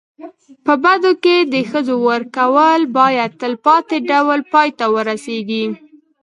په 0.65 0.73
بدو 0.83 1.11
کي 1.23 1.35
د 1.53 1.55
ښځو 1.69 1.95
ورکول 2.09 2.81
باید 2.99 3.37
تلپاتي 3.41 3.97
ډول 4.09 4.39
پای 4.53 4.69
ته 4.79 4.85
ورسېږي. 4.93 5.65